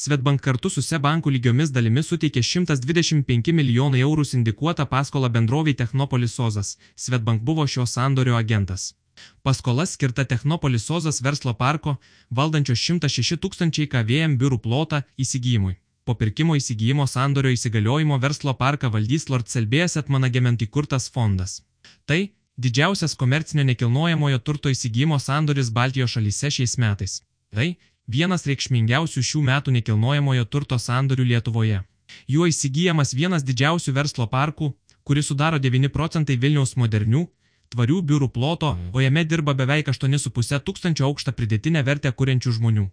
Svetbank 0.00 0.40
kartu 0.40 0.70
su 0.72 0.80
Sebankų 0.80 1.28
lygiomis 1.34 1.68
dalimis 1.76 2.06
suteikė 2.08 2.40
125 2.46 3.52
milijonai 3.52 3.98
eurų 4.00 4.22
sindikuotą 4.24 4.86
paskolą 4.88 5.28
bendroviai 5.34 5.76
Technopolis 5.76 6.38
Ozas. 6.40 6.70
Svetbank 6.96 7.42
buvo 7.44 7.66
šio 7.68 7.84
sandorio 7.84 8.38
agentas. 8.38 8.94
Paskola 9.42 9.84
skirta 9.90 10.24
Technopolis 10.30 10.88
Ozas 10.96 11.20
verslo 11.26 11.52
parko, 11.58 11.98
valdančio 12.38 12.78
106 12.82 13.36
tūkstančiai 13.42 13.90
KVM 13.92 14.38
biurų 14.40 14.60
plotą 14.64 15.02
įsigijimui. 15.20 15.76
Po 16.08 16.16
pirkimo 16.22 16.56
įsigijimo 16.56 17.04
sandorio 17.16 17.52
įsigaliojimo 17.52 18.16
verslo 18.24 18.56
parką 18.62 18.88
valdys 18.96 19.28
Lord 19.28 19.52
Selbėjas 19.52 19.98
atmanagement 20.00 20.64
įkurtas 20.64 21.10
fondas. 21.12 21.60
Tai 22.08 22.22
didžiausias 22.56 23.18
komercinio 23.20 23.68
nekilnojamojo 23.68 24.40
turto 24.48 24.72
įsigijimo 24.72 25.20
sandoris 25.20 25.68
Baltijos 25.68 26.16
šalyse 26.16 26.54
šiais 26.56 26.78
metais. 26.80 27.20
Tai 27.52 27.74
vienas 28.10 28.46
reikšmingiausių 28.50 29.22
šių 29.30 29.40
metų 29.46 29.74
nekilnojamojo 29.78 30.44
turto 30.52 30.78
sandorių 30.78 31.26
Lietuvoje. 31.32 31.82
Juo 32.26 32.46
įsigijamas 32.50 33.14
vienas 33.14 33.44
didžiausių 33.46 33.94
verslo 33.94 34.26
parkų, 34.26 34.72
kuris 35.04 35.30
sudaro 35.30 35.58
9 35.58 35.92
procentai 35.94 36.36
Vilniaus 36.36 36.74
modernių, 36.76 37.26
tvarių 37.70 38.00
biurų 38.02 38.28
ploto, 38.34 38.72
o 38.92 39.02
jame 39.02 39.22
dirba 39.24 39.54
beveik 39.54 39.92
8,5 39.92 40.58
tūkstančio 40.66 41.06
aukštą 41.06 41.34
pridėtinę 41.38 41.84
vertę 41.86 42.10
kuriančių 42.12 42.56
žmonių. 42.58 42.88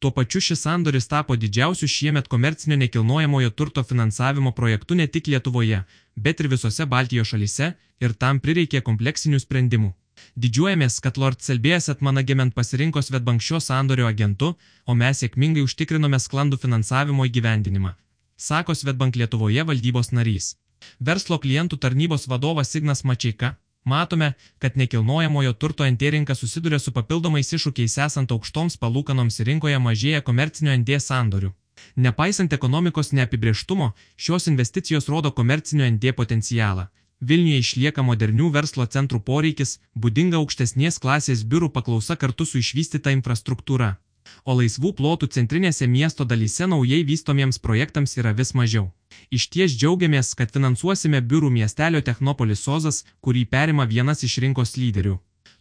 Tuo 0.00 0.10
pačiu 0.16 0.40
šis 0.40 0.62
sandoris 0.64 1.08
tapo 1.08 1.36
didžiausiu 1.36 1.88
šiemet 1.88 2.28
komercinio 2.28 2.76
nekilnojamojo 2.80 3.50
turto 3.50 3.84
finansavimo 3.84 4.52
projektu 4.52 4.94
ne 4.94 5.06
tik 5.06 5.28
Lietuvoje, 5.32 5.82
bet 6.16 6.40
ir 6.40 6.48
visose 6.52 6.86
Baltijos 6.86 7.32
šalyse 7.32 7.72
ir 8.00 8.14
tam 8.24 8.40
prireikė 8.40 8.84
kompleksinių 8.84 9.40
sprendimų. 9.44 9.92
Didžiuojamės, 10.36 10.98
kad 11.00 11.16
Lord 11.16 11.40
Selbėjas 11.44 11.88
atmanagement 11.92 12.54
pasirinko 12.54 13.02
Svetbank 13.02 13.42
šio 13.42 13.60
sandorio 13.60 14.06
agentu, 14.08 14.54
o 14.86 14.94
mes 14.94 15.22
sėkmingai 15.22 15.64
užtikrinome 15.64 16.18
sklandų 16.20 16.58
finansavimo 16.62 17.26
įgyvendinimą. 17.28 17.94
Sako 18.36 18.74
Svetbank 18.74 19.16
Lietuvoje 19.16 19.64
valdybos 19.66 20.12
narys. 20.12 20.56
Verslo 21.00 21.38
klientų 21.42 21.78
tarnybos 21.82 22.28
vadovas 22.30 22.70
Signas 22.70 23.02
Mačiaika, 23.04 23.56
matome, 23.84 24.32
kad 24.58 24.76
nekilnojamojo 24.76 25.52
turto 25.52 25.86
NT 25.90 26.12
rinka 26.14 26.34
susiduria 26.34 26.78
su 26.78 26.92
papildomais 26.92 27.50
iššūkiais 27.52 27.98
esant 28.06 28.34
aukštoms 28.34 28.78
palūkanoms 28.82 29.40
rinkoje 29.48 29.80
mažėja 29.82 30.22
komercinio 30.22 30.76
NT 30.76 31.00
sandorių. 31.02 31.50
Nepaisant 31.96 32.52
ekonomikos 32.52 33.12
neapibrieštumo, 33.12 33.92
šios 34.16 34.46
investicijos 34.52 35.08
rodo 35.08 35.30
komercinio 35.30 35.86
NT 35.90 36.14
potencialą. 36.20 36.88
Vilniuje 37.20 37.58
išlieka 37.58 38.02
modernių 38.06 38.48
verslo 38.54 38.84
centrų 38.86 39.18
poreikis, 39.28 39.78
būdinga 39.94 40.38
aukštesnės 40.38 41.00
klasės 41.02 41.42
biurų 41.42 41.72
paklausa 41.74 42.14
kartu 42.16 42.46
su 42.46 42.60
išvystyta 42.62 43.10
infrastruktūra. 43.16 43.96
O 44.44 44.54
laisvų 44.54 44.92
plotų 44.94 45.26
centrinėse 45.34 45.88
miesto 45.90 46.24
dalyse 46.24 46.68
naujai 46.70 47.00
vystomiems 47.10 47.58
projektams 47.58 48.16
yra 48.20 48.32
vis 48.40 48.54
mažiau. 48.54 48.92
Iš 49.34 49.48
ties 49.50 49.74
džiaugiamės, 49.74 50.34
kad 50.38 50.52
finansuosime 50.54 51.20
biurų 51.20 51.50
miestelio 51.50 52.04
Technopolis 52.04 52.62
Sozas, 52.62 53.04
kurį 53.20 53.46
perima 53.50 53.88
vienas 53.88 54.22
iš 54.22 54.38
rinkos 54.44 54.76
lyderių. 54.76 55.18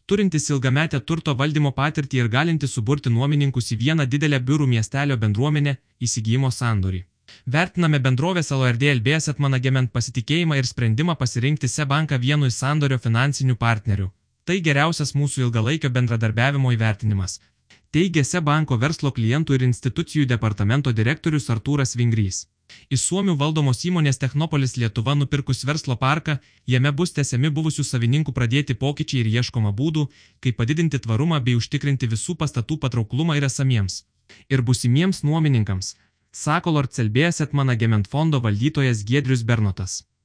Turintis 0.08 0.50
ilgametę 0.54 1.00
turto 1.02 1.34
valdymo 1.36 1.74
patirtį 1.76 2.22
ir 2.22 2.30
galinti 2.32 2.68
suburti 2.68 3.10
nuomininkus 3.10 3.74
į 3.74 3.82
vieną 3.82 4.06
didelę 4.06 4.40
biurų 4.40 4.68
miestelio 4.78 5.18
bendruomenę 5.18 5.78
įsigijimo 6.00 6.52
sandorį. 6.52 7.04
Vertiname 7.46 8.00
bendrovės 8.00 8.52
LRD 8.52 8.90
LBS 8.98 9.30
atmanagement 9.34 9.92
pasitikėjimą 9.94 10.58
ir 10.58 10.66
sprendimą 10.66 11.16
pasirinkti 11.20 11.68
SE 11.68 11.86
banką 11.86 12.20
vienu 12.20 12.48
iš 12.48 12.58
sandorio 12.64 12.98
finansinių 12.98 13.56
partnerių. 13.56 14.10
Tai 14.48 14.58
geriausias 14.64 15.14
mūsų 15.14 15.48
ilgalaikio 15.48 15.90
bendradarbiavimo 15.92 16.72
įvertinimas. 16.72 17.40
Teigia 17.92 18.24
SE 18.24 18.42
banko 18.42 18.78
verslo 18.78 19.12
klientų 19.12 19.56
ir 19.56 19.64
institucijų 19.68 20.26
departamento 20.28 20.92
direktorius 20.92 21.50
Artūras 21.50 21.96
Vingrys. 21.96 22.48
Iš 22.92 23.04
Suomių 23.08 23.38
valdomos 23.40 23.86
įmonės 23.88 24.20
Technopolis 24.20 24.76
Lietuva 24.76 25.14
nupirkus 25.16 25.64
verslo 25.68 25.96
parką, 25.96 26.38
jame 26.68 26.92
bus 26.92 27.14
tęsiami 27.16 27.52
buvusių 27.60 27.86
savininkų 27.88 28.34
pradėti 28.36 28.76
pokyčiai 28.76 29.22
ir 29.22 29.30
ieškoma 29.40 29.72
būdų, 29.72 30.08
kaip 30.44 30.58
padidinti 30.60 31.00
tvarumą 31.00 31.40
bei 31.46 31.56
užtikrinti 31.56 32.12
visų 32.12 32.36
pastatų 32.42 32.80
patrauklumą 32.84 33.38
ir 33.40 33.48
esamiems. 33.48 34.04
Ir 34.52 34.62
busimiems 34.68 35.24
nuomininkams 35.24 35.96
sako 36.38 36.72
Lord 36.76 36.94
Celbėjas 36.94 37.42
Etmanagement 37.46 38.10
fondo 38.12 38.40
valdytojas 38.44 39.02
Giedrius 39.10 39.42
Bernotas. 39.50 40.04